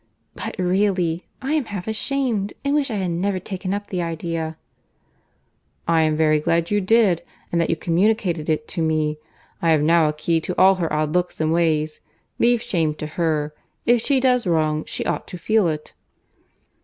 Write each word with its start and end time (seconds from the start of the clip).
"But 0.33 0.55
really, 0.57 1.27
I 1.43 1.53
am 1.53 1.65
half 1.65 1.87
ashamed, 1.87 2.53
and 2.65 2.73
wish 2.73 2.89
I 2.89 2.95
had 2.95 3.11
never 3.11 3.37
taken 3.37 3.71
up 3.71 3.89
the 3.91 4.01
idea." 4.01 4.57
"I 5.87 6.01
am 6.01 6.17
very 6.17 6.39
glad 6.39 6.71
you 6.71 6.81
did, 6.81 7.21
and 7.51 7.61
that 7.61 7.69
you 7.69 7.75
communicated 7.75 8.49
it 8.49 8.67
to 8.69 8.81
me. 8.81 9.17
I 9.61 9.69
have 9.69 9.83
now 9.83 10.07
a 10.09 10.13
key 10.13 10.41
to 10.41 10.57
all 10.59 10.73
her 10.81 10.91
odd 10.91 11.13
looks 11.13 11.39
and 11.39 11.53
ways. 11.53 12.01
Leave 12.39 12.63
shame 12.63 12.95
to 12.95 13.05
her. 13.05 13.53
If 13.85 14.01
she 14.01 14.19
does 14.19 14.47
wrong, 14.47 14.85
she 14.85 15.05
ought 15.05 15.27
to 15.27 15.37
feel 15.37 15.67
it." 15.67 15.93